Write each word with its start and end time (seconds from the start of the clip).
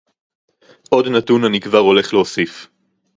עוד 0.89 1.07
נתון 1.07 1.43
אני 1.43 1.59
כבר 1.59 1.77
הולך 1.77 2.13
להוסיף 2.13 2.67